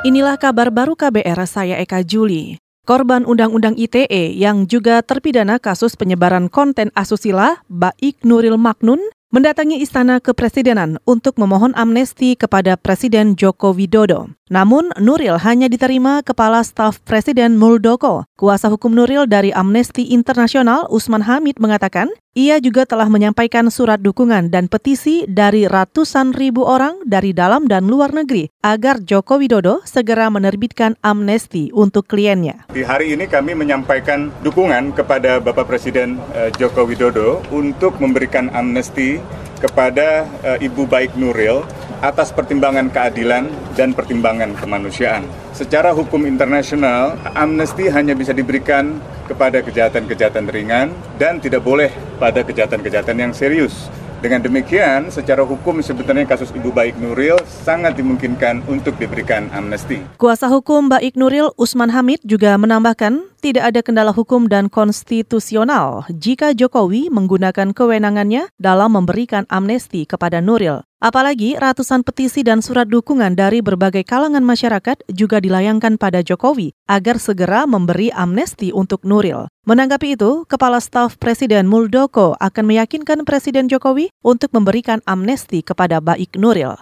[0.00, 2.56] Inilah kabar baru KBR saya Eka Juli.
[2.88, 8.98] Korban Undang-Undang ITE yang juga terpidana kasus penyebaran konten asusila, Baik Nuril Maknun,
[9.32, 14.28] mendatangi Istana Kepresidenan untuk memohon amnesti kepada Presiden Joko Widodo.
[14.52, 18.28] Namun, Nuril hanya diterima Kepala Staf Presiden Muldoko.
[18.36, 24.52] Kuasa hukum Nuril dari Amnesty International, Usman Hamid, mengatakan ia juga telah menyampaikan surat dukungan
[24.52, 30.28] dan petisi dari ratusan ribu orang dari dalam dan luar negeri agar Joko Widodo segera
[30.28, 32.68] menerbitkan amnesti untuk kliennya.
[32.72, 39.21] Di hari ini kami menyampaikan dukungan kepada Bapak Presiden eh, Joko Widodo untuk memberikan amnesti
[39.62, 41.62] kepada uh, Ibu Baik Nuril
[42.02, 43.46] atas pertimbangan keadilan
[43.78, 45.22] dan pertimbangan kemanusiaan.
[45.54, 48.98] Secara hukum internasional, amnesti hanya bisa diberikan
[49.30, 50.90] kepada kejahatan-kejahatan ringan
[51.22, 53.86] dan tidak boleh pada kejahatan-kejahatan yang serius.
[54.22, 59.98] Dengan demikian, secara hukum sebenarnya kasus Ibu Baik Nuril sangat dimungkinkan untuk diberikan amnesti.
[60.14, 66.54] Kuasa hukum Baik Nuril Usman Hamid juga menambahkan tidak ada kendala hukum dan konstitusional jika
[66.54, 70.86] Jokowi menggunakan kewenangannya dalam memberikan amnesti kepada Nuril.
[71.02, 77.18] Apalagi ratusan petisi dan surat dukungan dari berbagai kalangan masyarakat juga dilayangkan pada Jokowi agar
[77.18, 79.50] segera memberi amnesti untuk Nuril.
[79.66, 86.38] Menanggapi itu, Kepala Staf Presiden Muldoko akan meyakinkan Presiden Jokowi untuk memberikan amnesti kepada Baik
[86.38, 86.78] Nuril.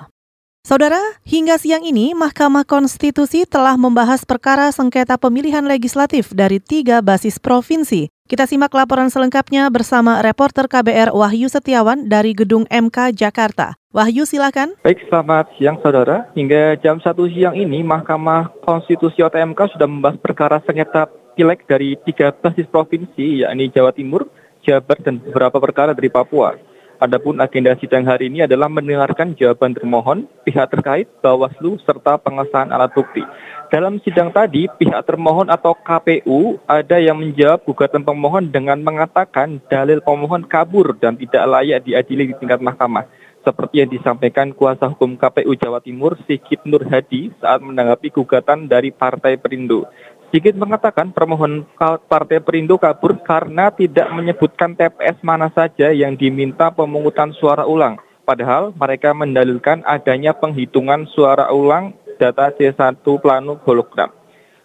[0.71, 7.43] Saudara, hingga siang ini Mahkamah Konstitusi telah membahas perkara sengketa pemilihan legislatif dari tiga basis
[7.43, 8.07] provinsi.
[8.31, 13.75] Kita simak laporan selengkapnya bersama reporter KBR Wahyu Setiawan dari Gedung MK Jakarta.
[13.91, 14.79] Wahyu silakan.
[14.87, 16.31] Baik, selamat siang saudara.
[16.39, 21.99] Hingga jam 1 siang ini Mahkamah Konstitusi atau MK sudah membahas perkara sengketa pileg dari
[22.07, 24.31] tiga basis provinsi, yakni Jawa Timur,
[24.63, 26.70] Jabar, dan beberapa perkara dari Papua.
[27.01, 32.93] Adapun agenda sidang hari ini adalah mendengarkan jawaban termohon, pihak terkait, Bawaslu, serta pengesahan alat
[32.93, 33.25] bukti.
[33.73, 40.05] Dalam sidang tadi, pihak termohon atau KPU ada yang menjawab gugatan pemohon dengan mengatakan dalil
[40.05, 43.09] pemohon kabur dan tidak layak diadili di tingkat mahkamah.
[43.41, 48.93] Seperti yang disampaikan kuasa hukum KPU Jawa Timur, Sigit Nur Hadi, saat menanggapi gugatan dari
[48.93, 49.89] Partai Perindo.
[50.31, 51.67] Sigit mengatakan permohonan
[52.07, 57.99] Partai Perindo kabur karena tidak menyebutkan TPS mana saja yang diminta pemungutan suara ulang.
[58.23, 64.20] Padahal mereka mendalilkan adanya penghitungan suara ulang data C1 plano hologram.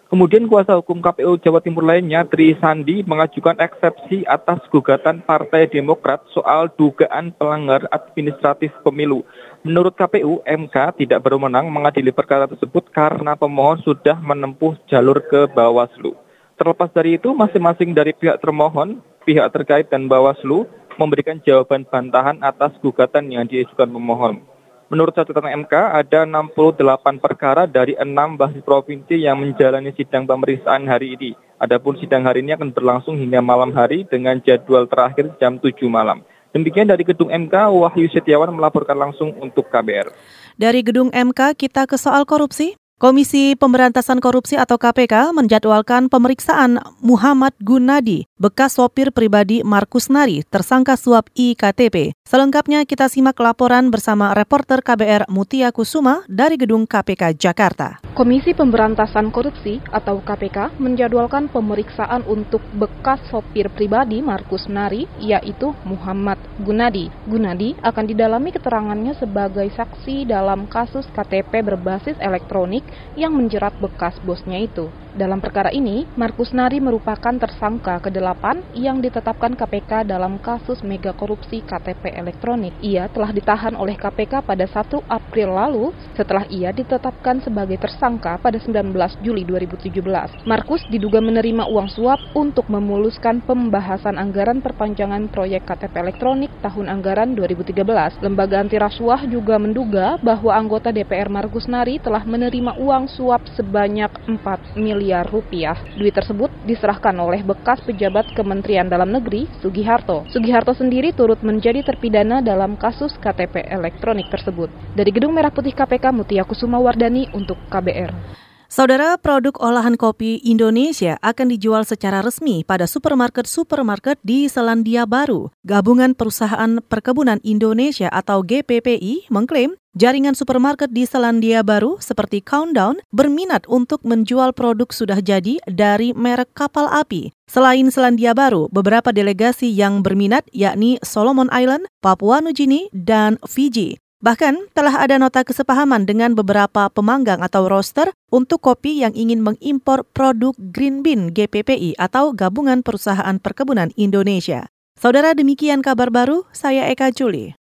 [0.06, 6.22] Kemudian kuasa hukum KPU Jawa Timur lainnya, Tri Sandi, mengajukan eksepsi atas gugatan Partai Demokrat
[6.30, 9.26] soal dugaan pelanggar administratif pemilu.
[9.66, 16.14] Menurut KPU, MK tidak berwenang mengadili perkara tersebut karena pemohon sudah menempuh jalur ke Bawaslu.
[16.54, 20.70] Terlepas dari itu, masing-masing dari pihak termohon, pihak terkait dan Bawaslu
[21.02, 24.38] memberikan jawaban bantahan atas gugatan yang diajukan pemohon.
[24.86, 31.18] Menurut catatan MK, ada 68 perkara dari enam basis provinsi yang menjalani sidang pemeriksaan hari
[31.18, 31.34] ini.
[31.58, 36.22] Adapun sidang hari ini akan berlangsung hingga malam hari dengan jadwal terakhir jam 7 malam.
[36.54, 40.14] Demikian dari Gedung MK, Wahyu Setiawan melaporkan langsung untuk KBR.
[40.54, 42.78] Dari Gedung MK, kita ke soal korupsi.
[42.96, 50.96] Komisi Pemberantasan Korupsi atau KPK menjadwalkan pemeriksaan Muhammad Gunadi, bekas sopir pribadi Markus Nari, tersangka
[50.96, 52.16] suap IKTP.
[52.24, 58.00] Selengkapnya kita simak laporan bersama reporter KBR Mutia Kusuma dari Gedung KPK Jakarta.
[58.16, 66.40] Komisi Pemberantasan Korupsi atau KPK menjadwalkan pemeriksaan untuk bekas sopir pribadi Markus Nari, yaitu Muhammad
[66.64, 67.12] Gunadi.
[67.28, 72.85] Gunadi akan didalami keterangannya sebagai saksi dalam kasus KTP berbasis elektronik
[73.18, 74.92] yang menjerat bekas bosnya itu.
[75.16, 81.64] Dalam perkara ini, Markus Nari merupakan tersangka ke-8 yang ditetapkan KPK dalam kasus mega korupsi
[81.64, 82.76] KTP elektronik.
[82.84, 88.60] Ia telah ditahan oleh KPK pada 1 April lalu setelah ia ditetapkan sebagai tersangka pada
[88.60, 88.92] 19
[89.24, 90.44] Juli 2017.
[90.44, 97.32] Markus diduga menerima uang suap untuk memuluskan pembahasan anggaran perpanjangan proyek KTP elektronik tahun anggaran
[97.32, 98.20] 2013.
[98.20, 104.08] Lembaga anti rasuah juga menduga bahwa anggota DPR Markus Nari telah menerima uang suap sebanyak
[104.28, 105.76] 4 miliar rupiah.
[105.96, 110.28] Duit tersebut diserahkan oleh bekas pejabat Kementerian Dalam Negeri, Sugiharto.
[110.30, 114.68] Sugiharto sendiri turut menjadi terpidana dalam kasus KTP elektronik tersebut.
[114.94, 118.45] Dari Gedung Merah Putih KPK, Mutia Kusuma Wardani untuk KBR.
[118.66, 125.54] Saudara, produk olahan kopi Indonesia akan dijual secara resmi pada supermarket-supermarket di Selandia Baru.
[125.62, 133.70] Gabungan Perusahaan Perkebunan Indonesia atau GPPI mengklaim jaringan supermarket di Selandia Baru seperti Countdown berminat
[133.70, 137.30] untuk menjual produk sudah jadi dari merek kapal api.
[137.46, 144.02] Selain Selandia Baru, beberapa delegasi yang berminat yakni Solomon Island, Papua Nugini, dan Fiji.
[144.20, 150.04] Bahkan telah ada nota kesepahaman dengan beberapa pemanggang atau roster untuk kopi yang ingin mengimpor
[150.12, 154.68] produk Green Bean GPPI atau Gabungan Perusahaan Perkebunan Indonesia.
[154.96, 157.56] Saudara demikian kabar baru, saya Eka Juli.